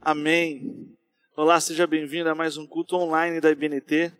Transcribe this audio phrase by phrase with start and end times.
[0.00, 0.96] Amém.
[1.36, 4.12] Olá, seja bem-vindo a mais um culto online da IBNT.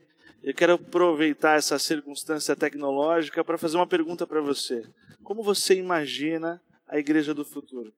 [0.43, 4.85] Eu quero aproveitar essa circunstância tecnológica para fazer uma pergunta para você.
[5.23, 7.95] Como você imagina a igreja do futuro?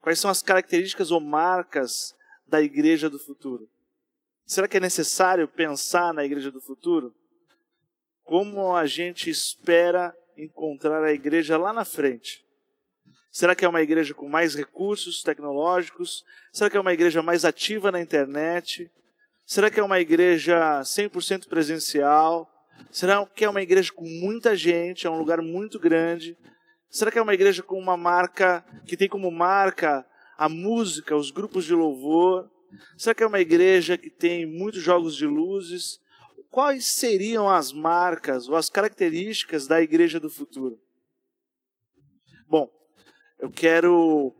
[0.00, 2.12] Quais são as características ou marcas
[2.46, 3.68] da igreja do futuro?
[4.44, 7.14] Será que é necessário pensar na igreja do futuro?
[8.24, 12.43] Como a gente espera encontrar a igreja lá na frente?
[13.34, 16.24] Será que é uma igreja com mais recursos tecnológicos?
[16.52, 18.88] Será que é uma igreja mais ativa na internet?
[19.44, 22.48] Será que é uma igreja 100% presencial?
[22.92, 26.38] Será que é uma igreja com muita gente, é um lugar muito grande?
[26.88, 30.06] Será que é uma igreja com uma marca que tem como marca
[30.38, 32.48] a música, os grupos de louvor?
[32.96, 36.00] Será que é uma igreja que tem muitos jogos de luzes?
[36.52, 40.78] Quais seriam as marcas ou as características da igreja do futuro?
[42.48, 42.70] Bom,
[43.44, 44.34] eu quero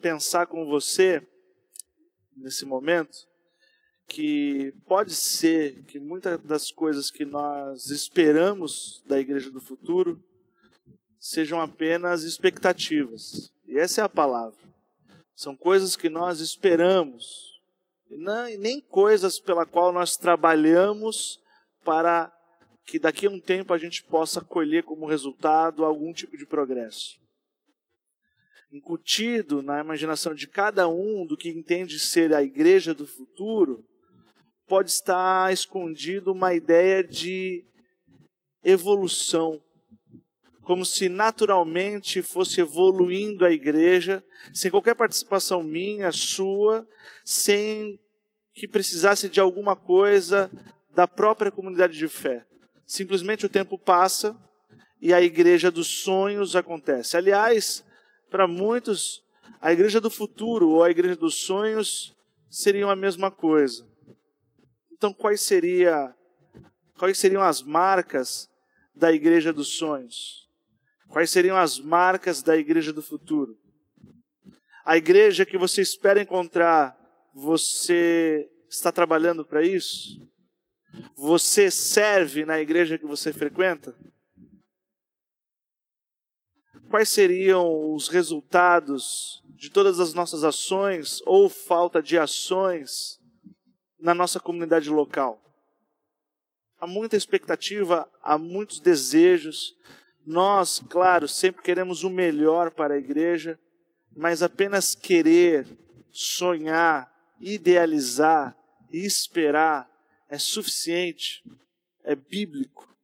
[0.00, 1.22] pensar com você
[2.34, 3.28] nesse momento
[4.08, 10.24] que pode ser que muitas das coisas que nós esperamos da igreja do futuro
[11.20, 13.52] sejam apenas expectativas.
[13.66, 14.58] E essa é a palavra.
[15.34, 17.60] São coisas que nós esperamos,
[18.08, 21.38] e nem coisas pela qual nós trabalhamos
[21.84, 22.32] para
[22.86, 27.25] que daqui a um tempo a gente possa colher como resultado algum tipo de progresso.
[28.76, 33.82] Incutido na imaginação de cada um do que entende ser a igreja do futuro,
[34.68, 37.64] pode estar escondido uma ideia de
[38.62, 39.62] evolução,
[40.62, 46.86] como se naturalmente fosse evoluindo a igreja, sem qualquer participação minha, sua,
[47.24, 47.98] sem
[48.52, 50.50] que precisasse de alguma coisa
[50.94, 52.44] da própria comunidade de fé.
[52.86, 54.36] Simplesmente o tempo passa
[55.00, 57.16] e a igreja dos sonhos acontece.
[57.16, 57.85] Aliás,
[58.30, 59.22] para muitos,
[59.60, 62.14] a igreja do futuro ou a igreja dos sonhos
[62.50, 63.86] seriam a mesma coisa.
[64.92, 66.14] Então, quais, seria,
[66.98, 68.48] quais seriam as marcas
[68.94, 70.48] da igreja dos sonhos?
[71.08, 73.58] Quais seriam as marcas da igreja do futuro?
[74.84, 76.96] A igreja que você espera encontrar,
[77.34, 80.20] você está trabalhando para isso?
[81.16, 83.94] Você serve na igreja que você frequenta?
[86.88, 93.18] Quais seriam os resultados de todas as nossas ações ou falta de ações
[93.98, 95.42] na nossa comunidade local.
[96.78, 99.74] Há muita expectativa, há muitos desejos.
[100.24, 103.58] Nós, claro, sempre queremos o melhor para a igreja,
[104.14, 105.66] mas apenas querer,
[106.12, 107.10] sonhar,
[107.40, 108.56] idealizar
[108.92, 109.90] e esperar
[110.28, 111.42] é suficiente,
[112.04, 112.95] é bíblico.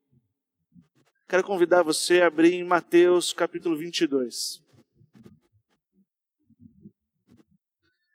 [1.33, 4.63] Quero convidar você a abrir em Mateus capítulo 22.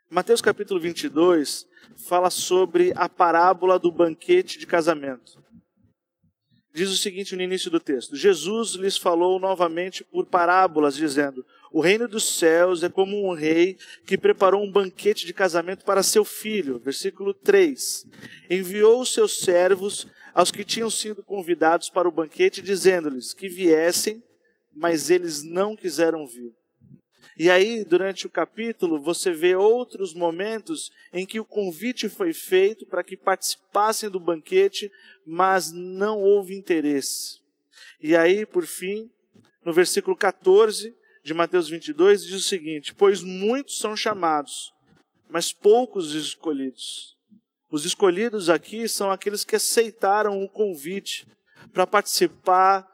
[0.07, 1.65] Mateus capítulo 22
[2.07, 5.43] fala sobre a parábola do banquete de casamento.
[6.71, 11.81] Diz o seguinte no início do texto: Jesus lhes falou novamente por parábolas, dizendo: O
[11.81, 16.23] reino dos céus é como um rei que preparou um banquete de casamento para seu
[16.23, 16.77] filho.
[16.77, 18.05] Versículo 3.
[18.47, 20.05] Enviou os seus servos
[20.37, 24.21] aos que tinham sido convidados para o banquete, dizendo-lhes que viessem,
[24.71, 26.53] mas eles não quiseram vir.
[27.39, 32.85] E aí, durante o capítulo, você vê outros momentos em que o convite foi feito
[32.85, 34.91] para que participassem do banquete,
[35.25, 37.39] mas não houve interesse.
[37.99, 39.09] E aí, por fim,
[39.65, 44.71] no versículo 14 de Mateus 22, diz o seguinte: Pois muitos são chamados,
[45.27, 47.16] mas poucos os escolhidos.
[47.69, 51.27] Os escolhidos aqui são aqueles que aceitaram o convite
[51.73, 52.87] para participar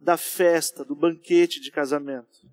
[0.00, 2.52] da festa, do banquete de casamento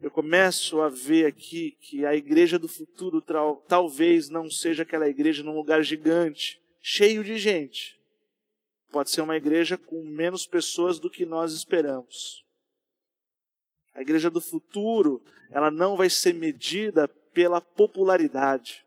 [0.00, 3.22] eu começo a ver aqui que a igreja do futuro
[3.68, 8.00] talvez não seja aquela igreja num lugar gigante, cheio de gente.
[8.90, 12.44] Pode ser uma igreja com menos pessoas do que nós esperamos.
[13.94, 18.84] A igreja do futuro, ela não vai ser medida pela popularidade.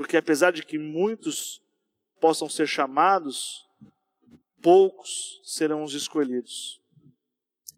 [0.00, 1.60] Porque apesar de que muitos
[2.18, 3.68] possam ser chamados,
[4.62, 6.80] poucos serão os escolhidos.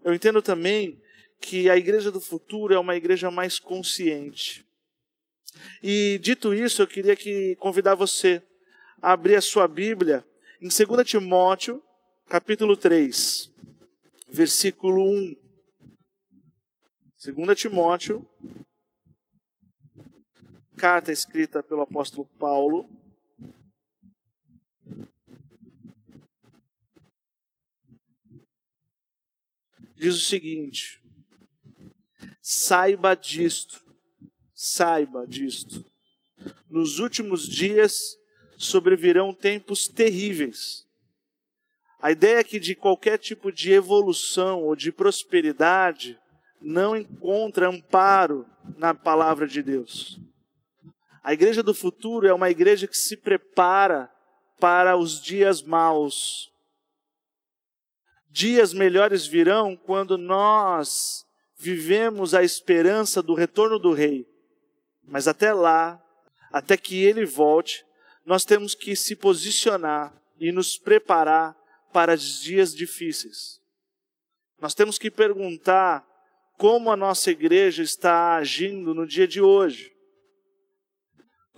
[0.05, 1.03] Eu entendo também
[1.41, 4.65] que a igreja do futuro é uma igreja mais consciente.
[5.83, 8.41] E dito isso, eu queria que convidar você
[9.03, 10.25] a abrir a sua Bíblia
[10.61, 11.83] em 2 Timóteo,
[12.29, 13.51] capítulo 3,
[14.29, 15.37] versículo 1.
[17.35, 18.25] 2 Timóteo,
[20.83, 22.91] carta escrita pelo apóstolo Paulo,
[29.95, 31.01] diz o seguinte:
[32.41, 33.81] Saiba disto.
[34.53, 35.89] saiba disto.
[36.69, 38.19] Nos últimos dias
[38.59, 40.85] sobrevirão tempos terríveis.
[42.01, 46.19] A ideia é que de qualquer tipo de evolução ou de prosperidade
[46.61, 48.45] não encontra amparo
[48.77, 50.21] na palavra de Deus.
[51.23, 54.11] A igreja do futuro é uma igreja que se prepara
[54.59, 56.53] para os dias maus.
[58.29, 61.25] Dias melhores virão quando nós
[61.57, 64.27] vivemos a esperança do retorno do Rei.
[65.05, 66.03] Mas até lá,
[66.51, 67.85] até que ele volte,
[68.25, 71.57] nós temos que se posicionar e nos preparar
[71.93, 73.61] para os dias difíceis.
[74.61, 76.07] Nós temos que perguntar
[76.57, 79.93] como a nossa igreja está agindo no dia de hoje.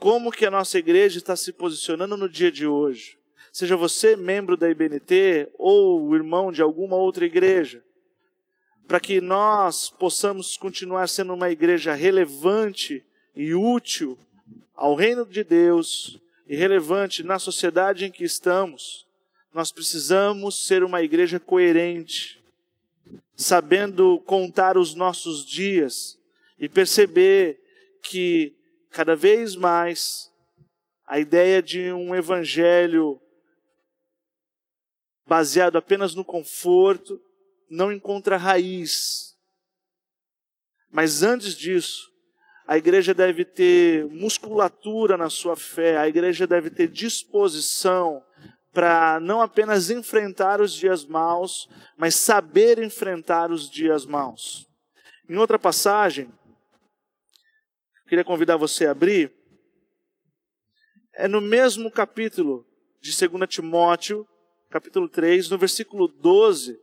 [0.05, 3.17] Como que a nossa igreja está se posicionando no dia de hoje?
[3.51, 7.83] Seja você membro da IBNT ou irmão de alguma outra igreja,
[8.87, 13.03] para que nós possamos continuar sendo uma igreja relevante
[13.35, 14.19] e útil
[14.77, 19.07] ao reino de Deus e relevante na sociedade em que estamos,
[19.55, 22.45] nós precisamos ser uma igreja coerente,
[23.35, 26.19] sabendo contar os nossos dias
[26.59, 27.59] e perceber
[28.03, 28.55] que
[28.95, 30.33] cada vez mais
[31.05, 33.21] a ideia de um evangelho
[35.27, 37.21] baseado apenas no conforto
[37.69, 39.37] não encontra raiz.
[40.93, 42.09] Mas antes disso,
[42.69, 48.25] a igreja deve ter musculatura na sua fé, a igreja deve ter disposição
[48.73, 54.69] para não apenas enfrentar os dias maus, mas saber enfrentar os dias maus.
[55.29, 56.33] Em outra passagem,
[58.07, 59.33] queria convidar você a abrir,
[61.15, 62.67] é no mesmo capítulo
[63.01, 64.27] de 2 Timóteo,
[64.69, 66.79] capítulo 3, no versículo 12,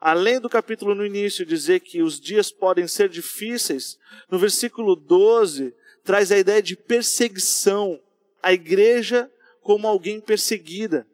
[0.00, 3.98] além do capítulo no início dizer que os dias podem ser difíceis,
[4.30, 5.74] no versículo 12
[6.04, 8.00] traz a ideia de perseguição,
[8.40, 9.30] a igreja
[9.60, 11.04] como alguém perseguida.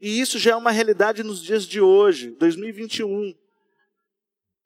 [0.00, 3.34] E isso já é uma realidade nos dias de hoje, 2021.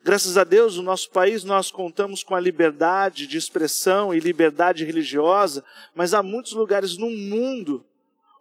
[0.04, 4.84] Graças a Deus, no nosso país nós contamos com a liberdade de expressão e liberdade
[4.84, 5.64] religiosa,
[5.94, 7.86] mas há muitos lugares no mundo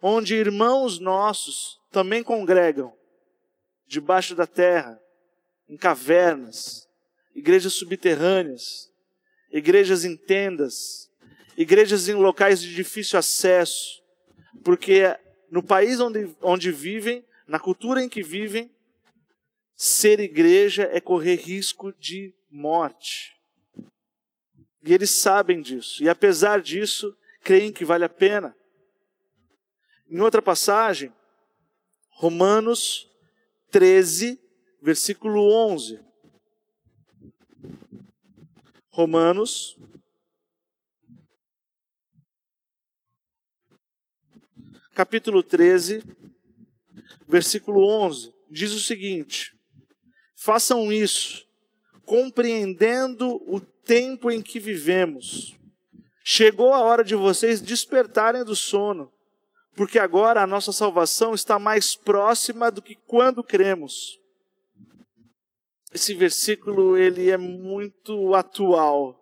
[0.02, 2.92] onde irmãos nossos também congregam
[3.86, 5.00] debaixo da terra,
[5.68, 6.88] em cavernas,
[7.32, 8.90] igrejas subterrâneas,
[9.52, 11.08] igrejas em tendas,
[11.56, 14.02] igrejas em locais de difícil acesso,
[14.64, 15.16] porque
[15.48, 18.68] no país onde, onde vivem, na cultura em que vivem,
[19.74, 23.36] ser igreja é correr risco de morte.
[24.84, 28.56] E eles sabem disso, e apesar disso, creem que vale a pena.
[30.08, 31.12] Em outra passagem,
[32.10, 33.08] Romanos
[33.70, 34.40] 13,
[34.80, 36.00] versículo 11.
[38.90, 39.78] Romanos
[44.94, 46.02] capítulo 13,
[47.26, 49.58] versículo 11, diz o seguinte:
[50.44, 51.46] Façam isso,
[52.04, 55.56] compreendendo o tempo em que vivemos.
[56.24, 59.12] Chegou a hora de vocês despertarem do sono,
[59.76, 64.18] porque agora a nossa salvação está mais próxima do que quando cremos.
[65.94, 69.16] Esse versículo ele é muito atual.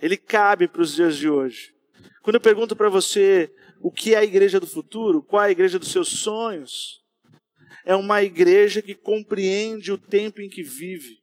[0.00, 1.74] Ele cabe para os dias de hoje.
[2.22, 5.50] Quando eu pergunto para você o que é a igreja do futuro, qual é a
[5.50, 7.04] igreja dos seus sonhos,
[7.86, 11.22] é uma igreja que compreende o tempo em que vive.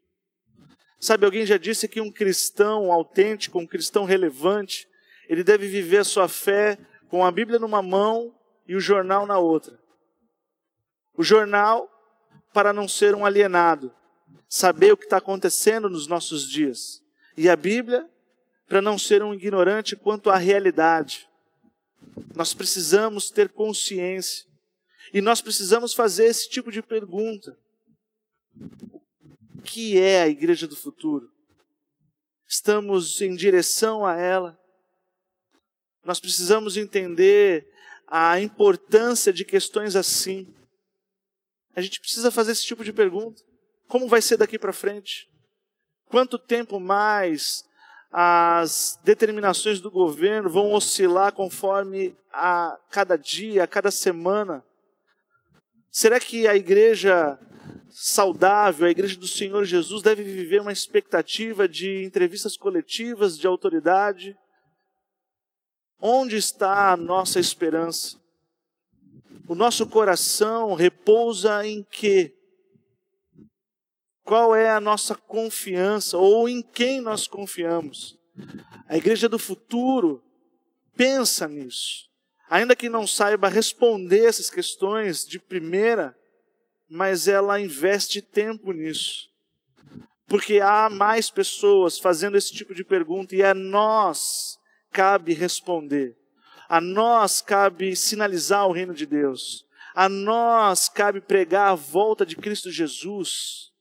[0.98, 4.88] Sabe, alguém já disse que um cristão autêntico, um cristão relevante,
[5.28, 6.78] ele deve viver a sua fé
[7.10, 8.34] com a Bíblia numa mão
[8.66, 9.78] e o jornal na outra.
[11.18, 11.90] O jornal
[12.54, 13.94] para não ser um alienado,
[14.48, 17.04] saber o que está acontecendo nos nossos dias.
[17.36, 18.10] E a Bíblia
[18.68, 21.28] para não ser um ignorante quanto à realidade.
[22.34, 24.46] Nós precisamos ter consciência.
[25.14, 27.56] E nós precisamos fazer esse tipo de pergunta.
[29.56, 31.32] O que é a igreja do futuro?
[32.48, 34.60] Estamos em direção a ela?
[36.04, 37.72] Nós precisamos entender
[38.08, 40.52] a importância de questões assim.
[41.76, 43.44] A gente precisa fazer esse tipo de pergunta.
[43.88, 45.30] Como vai ser daqui para frente?
[46.08, 47.64] Quanto tempo mais
[48.12, 54.64] as determinações do governo vão oscilar conforme a cada dia, a cada semana?
[55.96, 57.40] Será que a igreja
[57.92, 64.36] saudável, a igreja do Senhor Jesus, deve viver uma expectativa de entrevistas coletivas de autoridade?
[66.02, 68.20] Onde está a nossa esperança?
[69.48, 72.36] O nosso coração repousa em quê?
[74.24, 78.18] Qual é a nossa confiança ou em quem nós confiamos?
[78.88, 80.24] A igreja do futuro
[80.96, 82.12] pensa nisso.
[82.54, 86.16] Ainda que não saiba responder essas questões de primeira,
[86.88, 89.28] mas ela investe tempo nisso.
[90.28, 94.60] Porque há mais pessoas fazendo esse tipo de pergunta e a nós
[94.92, 96.16] cabe responder.
[96.70, 99.66] A nós cabe sinalizar o reino de Deus.
[99.96, 103.72] A nós cabe pregar a volta de Cristo Jesus.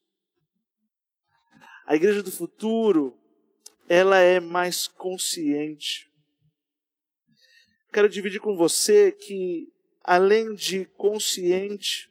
[1.86, 3.14] A igreja do futuro,
[3.86, 6.10] ela é mais consciente.
[7.92, 9.70] Quero dividir com você que,
[10.02, 12.08] além de consciente,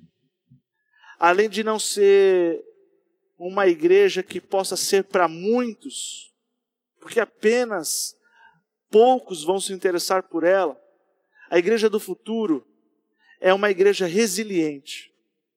[1.18, 2.64] além de não ser
[3.38, 6.32] uma igreja que possa ser para muitos,
[7.00, 8.16] porque apenas
[8.92, 10.80] poucos vão se interessar por ela,
[11.50, 12.64] a igreja do futuro
[13.40, 15.12] é uma igreja resiliente.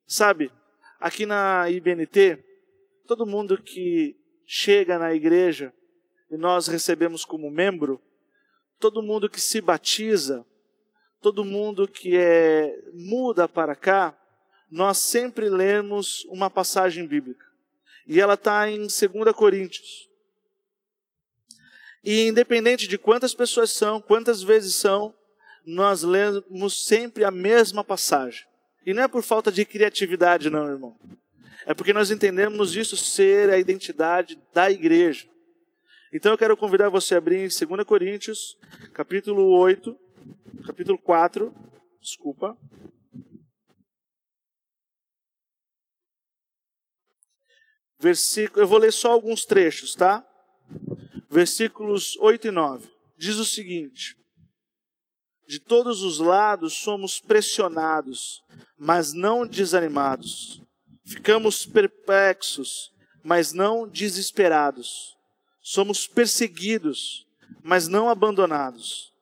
[0.06, 0.50] Sabe,
[0.98, 2.42] aqui na IBNT,
[3.06, 4.16] todo mundo que
[4.46, 5.70] chega na igreja
[6.30, 8.00] e nós recebemos como membro,
[8.78, 10.44] todo mundo que se batiza,
[11.20, 14.16] todo mundo que é muda para cá,
[14.70, 17.46] nós sempre lemos uma passagem bíblica.
[18.06, 19.00] E ela está em 2
[19.34, 20.08] Coríntios.
[22.02, 25.14] E independente de quantas pessoas são, quantas vezes são,
[25.64, 28.44] nós lemos sempre a mesma passagem.
[28.84, 30.98] E não é por falta de criatividade, não, irmão.
[31.64, 35.26] É porque nós entendemos isso ser a identidade da igreja.
[36.16, 38.56] Então eu quero convidar você a abrir em 2 Coríntios,
[38.92, 39.98] capítulo 8,
[40.64, 41.52] capítulo 4,
[42.00, 42.56] desculpa.
[47.98, 50.24] Versículo, eu vou ler só alguns trechos, tá?
[51.28, 52.88] Versículos 8 e 9.
[53.18, 54.16] Diz o seguinte:
[55.48, 58.40] De todos os lados somos pressionados,
[58.78, 60.62] mas não desanimados.
[61.04, 62.92] Ficamos perplexos,
[63.24, 65.14] mas não desesperados
[65.66, 67.26] Somos perseguidos,
[67.62, 69.14] mas não abandonados,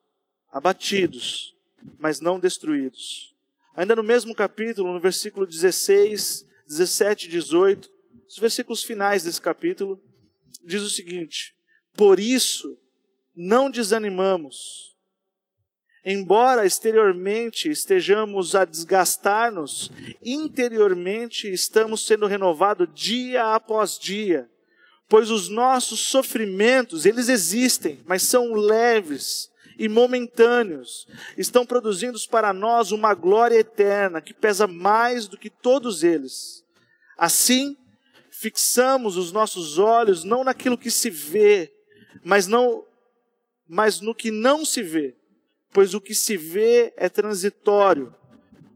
[0.51, 1.55] abatidos,
[1.97, 3.33] mas não destruídos.
[3.73, 7.89] Ainda no mesmo capítulo, no versículo 16, 17 e 18,
[8.27, 10.03] os versículos finais desse capítulo,
[10.65, 11.55] diz o seguinte:
[11.93, 12.77] Por isso
[13.33, 14.97] não desanimamos.
[16.03, 19.89] Embora exteriormente estejamos a desgastar-nos,
[20.21, 24.51] interiormente estamos sendo renovados dia após dia
[25.13, 31.07] pois os nossos sofrimentos, eles existem, mas são leves e momentâneos.
[31.37, 36.65] Estão produzindo para nós uma glória eterna que pesa mais do que todos eles.
[37.15, 37.77] Assim,
[38.31, 41.71] fixamos os nossos olhos não naquilo que se vê,
[42.23, 42.83] mas não
[43.67, 45.15] mas no que não se vê,
[45.71, 48.15] pois o que se vê é transitório,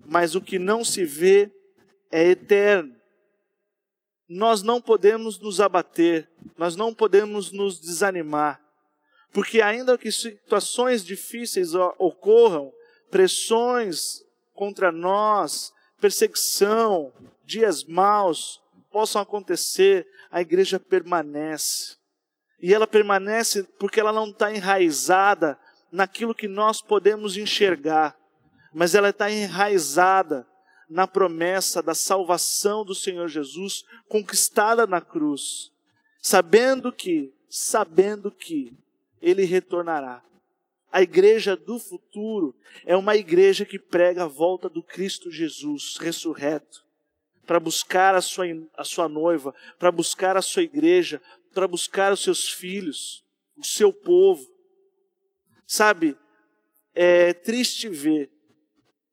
[0.06, 1.52] mas o que não se vê
[2.12, 2.97] é eterno
[4.28, 8.62] nós não podemos nos abater, nós não podemos nos desanimar,
[9.32, 12.74] porque ainda que situações difíceis ocorram,
[13.10, 17.14] pressões contra nós, perseguição,
[17.46, 21.96] dias maus possam acontecer, a igreja permanece.
[22.60, 25.58] E ela permanece porque ela não está enraizada
[25.92, 28.18] naquilo que nós podemos enxergar,
[28.74, 30.46] mas ela está enraizada
[30.90, 35.72] na promessa da salvação do Senhor Jesus conquistada na cruz,
[36.22, 38.74] sabendo que, sabendo que
[39.22, 40.24] ele retornará.
[40.92, 46.86] A igreja do futuro é uma igreja que prega a volta do Cristo Jesus ressurreto,
[47.46, 51.22] para buscar a sua, a sua noiva, para buscar a sua igreja,
[51.54, 53.24] para buscar os seus filhos,
[53.58, 54.48] o seu povo.
[55.66, 56.18] Sabe,
[56.94, 58.30] é triste ver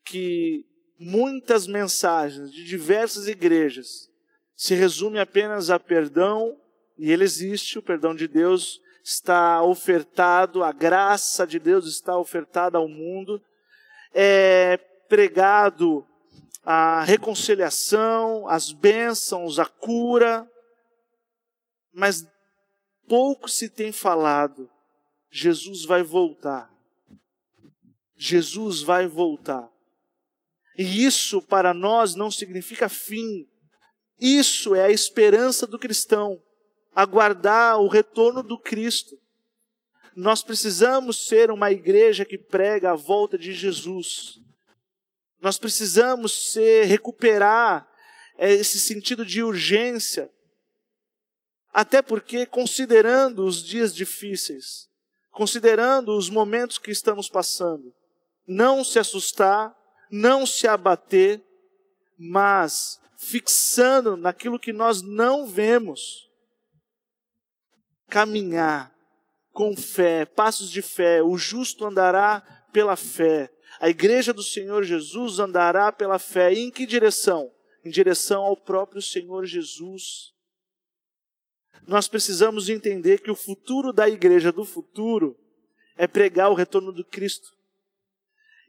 [0.05, 0.65] que
[0.99, 4.09] muitas mensagens de diversas igrejas
[4.57, 6.57] se resume apenas a perdão,
[6.97, 12.79] e ele existe, o perdão de Deus está ofertado, a graça de Deus está ofertada
[12.79, 13.43] ao mundo,
[14.15, 16.07] é pregado
[16.65, 20.49] a reconciliação, as bênçãos, a cura,
[21.93, 22.27] mas
[23.07, 24.71] pouco se tem falado.
[25.31, 26.73] Jesus vai voltar.
[28.17, 29.69] Jesus vai voltar.
[30.77, 33.49] E isso para nós não significa fim.
[34.21, 36.43] Isso é a esperança do cristão,
[36.95, 39.19] aguardar o retorno do Cristo.
[40.15, 44.41] Nós precisamos ser uma igreja que prega a volta de Jesus.
[45.41, 47.89] Nós precisamos ser recuperar
[48.39, 50.31] é, esse sentido de urgência.
[51.73, 54.89] Até porque considerando os dias difíceis,
[55.33, 57.93] considerando os momentos que estamos passando,
[58.47, 59.75] não se assustar,
[60.15, 61.43] não se abater,
[62.17, 66.31] mas fixando naquilo que nós não vemos,
[68.09, 68.95] caminhar
[69.53, 71.21] com fé, passos de fé.
[71.21, 72.41] O justo andará
[72.73, 73.51] pela fé.
[73.81, 76.53] A igreja do Senhor Jesus andará pela fé.
[76.53, 77.51] E em que direção?
[77.85, 80.33] Em direção ao próprio Senhor Jesus.
[81.89, 85.37] Nós precisamos entender que o futuro da igreja do futuro
[85.97, 87.53] é pregar o retorno do Cristo.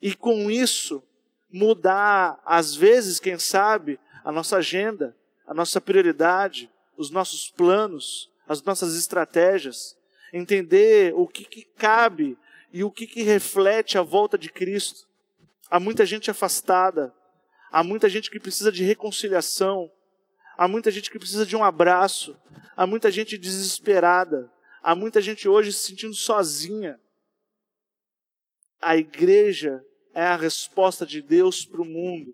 [0.01, 1.03] E com isso,
[1.51, 8.61] mudar, às vezes, quem sabe, a nossa agenda, a nossa prioridade, os nossos planos, as
[8.61, 9.97] nossas estratégias,
[10.33, 12.37] entender o que, que cabe
[12.71, 15.07] e o que, que reflete a volta de Cristo.
[15.69, 17.13] Há muita gente afastada,
[17.71, 19.89] há muita gente que precisa de reconciliação,
[20.57, 22.37] há muita gente que precisa de um abraço,
[22.75, 24.51] há muita gente desesperada,
[24.83, 26.99] há muita gente hoje se sentindo sozinha.
[28.81, 29.83] A igreja
[30.15, 32.33] é a resposta de Deus para o mundo.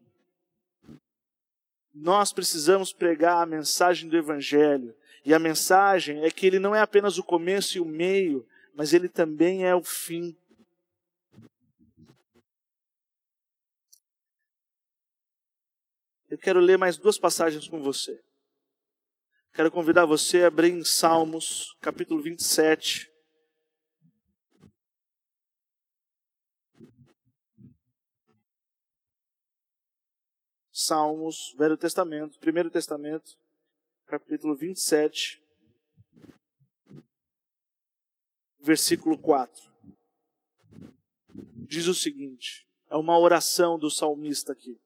[1.91, 4.95] Nós precisamos pregar a mensagem do Evangelho.
[5.25, 8.93] E a mensagem é que ele não é apenas o começo e o meio, mas
[8.93, 10.37] ele também é o fim.
[16.29, 18.21] Eu quero ler mais duas passagens com você.
[19.53, 23.10] Quero convidar você a abrir em Salmos, capítulo 27.
[30.85, 33.37] Salmos, Velho Testamento, Primeiro Testamento,
[34.07, 35.41] capítulo 27,
[38.59, 39.71] versículo 4.
[41.67, 44.79] Diz o seguinte: é uma oração do salmista aqui.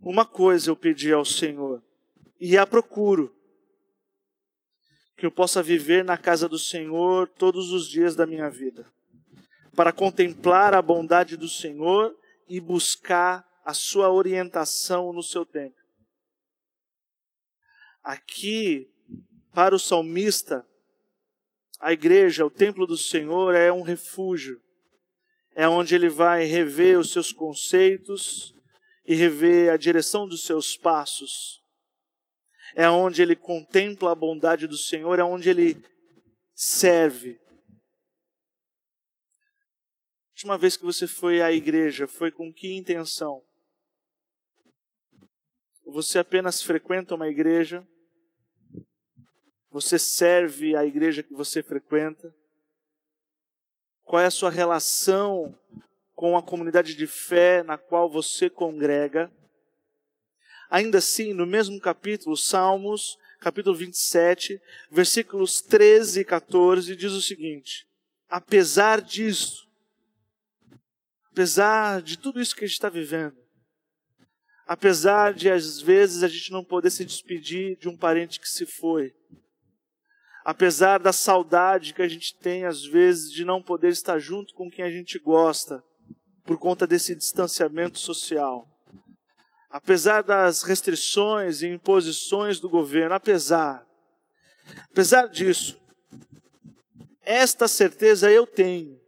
[0.00, 1.82] Uma coisa eu pedi ao Senhor,
[2.40, 3.36] e a procuro,
[5.16, 8.90] que eu possa viver na casa do Senhor todos os dias da minha vida,
[9.76, 12.16] para contemplar a bondade do Senhor
[12.48, 15.78] e buscar a sua orientação no seu tempo.
[18.02, 18.92] Aqui,
[19.54, 20.66] para o salmista,
[21.78, 24.60] a igreja, o templo do Senhor é um refúgio.
[25.54, 28.52] É onde ele vai rever os seus conceitos
[29.06, 31.62] e rever a direção dos seus passos.
[32.74, 35.80] É onde ele contempla a bondade do Senhor, é onde ele
[36.54, 37.40] serve.
[40.26, 43.44] A última vez que você foi à igreja, foi com que intenção?
[45.90, 47.86] Você apenas frequenta uma igreja?
[49.72, 52.32] Você serve a igreja que você frequenta?
[54.04, 55.56] Qual é a sua relação
[56.14, 59.32] com a comunidade de fé na qual você congrega?
[60.70, 67.88] Ainda assim, no mesmo capítulo, Salmos, capítulo 27, versículos 13 e 14, diz o seguinte:
[68.28, 69.68] Apesar disso,
[71.32, 73.36] apesar de tudo isso que a gente está vivendo,
[74.70, 78.64] apesar de às vezes a gente não poder se despedir de um parente que se
[78.64, 79.12] foi,
[80.44, 84.70] apesar da saudade que a gente tem às vezes de não poder estar junto com
[84.70, 85.82] quem a gente gosta,
[86.44, 88.64] por conta desse distanciamento social,
[89.68, 93.84] apesar das restrições e imposições do governo, apesar,
[94.88, 95.80] apesar disso,
[97.22, 99.00] esta certeza eu tenho.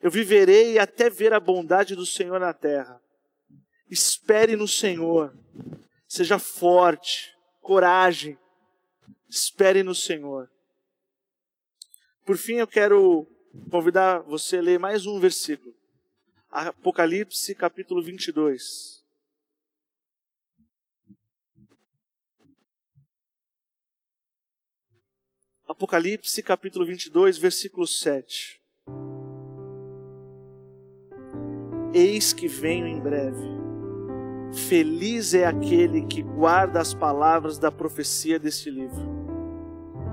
[0.00, 3.01] Eu viverei até ver a bondade do Senhor na terra.
[3.92, 5.36] Espere no Senhor.
[6.08, 8.38] Seja forte, coragem.
[9.28, 10.50] Espere no Senhor.
[12.24, 13.28] Por fim, eu quero
[13.70, 15.74] convidar você a ler mais um versículo.
[16.50, 19.04] Apocalipse, capítulo 22.
[25.68, 28.58] Apocalipse, capítulo 22, versículo 7.
[31.92, 33.61] Eis que venho em breve
[34.52, 39.10] Feliz é aquele que guarda as palavras da profecia deste livro.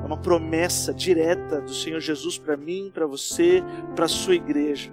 [0.02, 3.62] É uma promessa direta do Senhor Jesus para mim, para você,
[3.96, 4.92] para a sua igreja.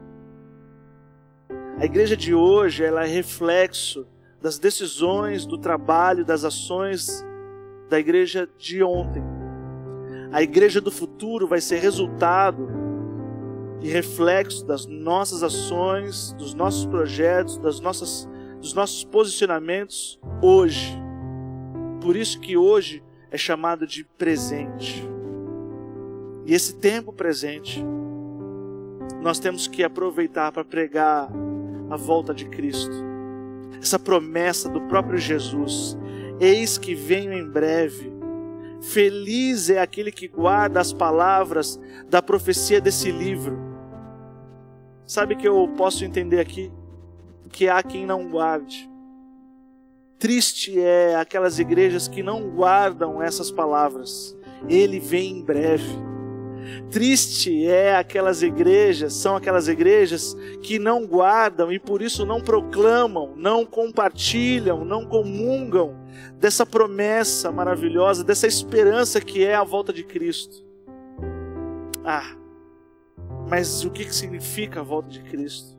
[1.78, 4.06] A igreja de hoje ela é reflexo
[4.42, 7.24] das decisões, do trabalho, das ações
[7.88, 9.22] da igreja de ontem.
[10.32, 12.68] A igreja do futuro vai ser resultado
[13.80, 18.28] e reflexo das nossas ações, dos nossos projetos, das nossas
[18.66, 20.92] dos nossos posicionamentos hoje.
[22.00, 23.00] Por isso que hoje
[23.30, 25.08] é chamado de presente.
[26.44, 27.84] E esse tempo presente,
[29.22, 31.30] nós temos que aproveitar para pregar
[31.88, 33.04] a volta de Cristo.
[33.80, 35.96] Essa promessa do próprio Jesus:
[36.40, 38.12] Eis que venho em breve.
[38.82, 43.56] Feliz é aquele que guarda as palavras da profecia desse livro.
[45.06, 46.72] Sabe que eu posso entender aqui?
[47.56, 48.86] Que há quem não guarde.
[50.18, 54.36] Triste é aquelas igrejas que não guardam essas palavras.
[54.68, 55.88] Ele vem em breve.
[56.90, 63.34] Triste é aquelas igrejas, são aquelas igrejas que não guardam e por isso não proclamam,
[63.36, 65.96] não compartilham, não comungam
[66.38, 70.62] dessa promessa maravilhosa, dessa esperança que é a volta de Cristo.
[72.04, 72.36] Ah,
[73.48, 75.75] mas o que significa a volta de Cristo?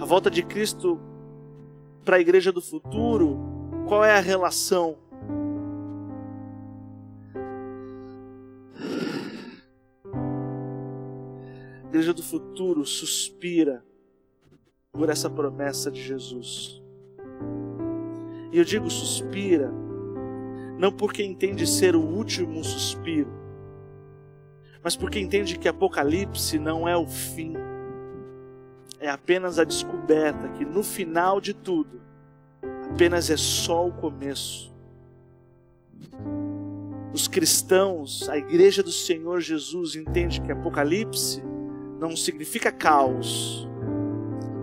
[0.00, 1.00] A volta de Cristo
[2.04, 3.36] para a igreja do futuro,
[3.88, 4.96] qual é a relação?
[11.82, 13.84] A igreja do futuro suspira
[14.92, 16.80] por essa promessa de Jesus.
[18.52, 19.72] E eu digo suspira,
[20.78, 23.32] não porque entende ser o último suspiro,
[24.82, 27.54] mas porque entende que Apocalipse não é o fim,
[29.00, 32.00] é apenas a descoberta que no final de tudo,
[32.90, 34.74] apenas é só o começo.
[37.12, 41.42] Os cristãos, a igreja do Senhor Jesus entende que Apocalipse
[41.98, 43.68] não significa caos,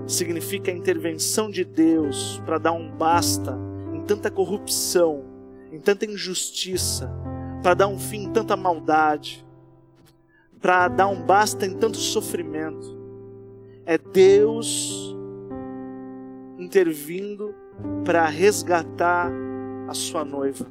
[0.08, 3.58] significa a intervenção de Deus para dar um basta
[3.94, 5.26] em tanta corrupção,
[5.72, 7.12] em tanta injustiça,
[7.62, 9.46] para dar um fim em tanta maldade,
[10.62, 12.95] para dar um basta em tanto sofrimento.
[13.88, 15.16] É Deus
[16.58, 17.54] intervindo
[18.04, 19.32] para resgatar
[19.88, 20.66] a sua noiva,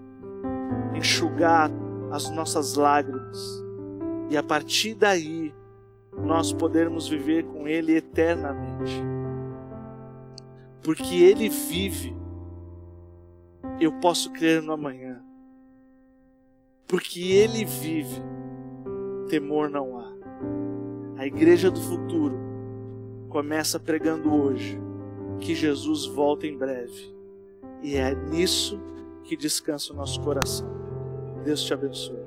[0.97, 1.71] enxugar
[2.11, 3.39] as nossas lágrimas
[4.31, 5.55] e a partir daí
[6.25, 9.01] nós podermos viver com Ele eternamente.
[10.83, 12.17] Porque Ele vive,
[13.81, 15.23] eu posso crer no amanhã.
[16.89, 18.21] Porque Ele vive,
[19.29, 20.13] temor não há.
[21.17, 22.44] A igreja do futuro
[23.35, 24.81] começa pregando hoje
[25.41, 27.13] que Jesus volta em breve.
[27.83, 28.81] E é nisso
[29.25, 30.69] que descansa o nosso coração.
[31.45, 32.24] Deus te abençoe.